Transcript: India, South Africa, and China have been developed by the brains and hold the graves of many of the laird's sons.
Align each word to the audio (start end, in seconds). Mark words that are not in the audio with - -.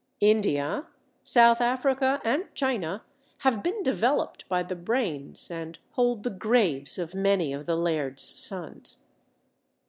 India, 0.21 0.87
South 1.23 1.61
Africa, 1.61 2.19
and 2.23 2.45
China 2.55 3.03
have 3.37 3.61
been 3.61 3.83
developed 3.83 4.49
by 4.49 4.63
the 4.63 4.75
brains 4.75 5.51
and 5.51 5.77
hold 5.91 6.23
the 6.23 6.31
graves 6.31 6.97
of 6.97 7.13
many 7.13 7.53
of 7.53 7.67
the 7.67 7.77
laird's 7.77 8.23
sons. 8.23 9.03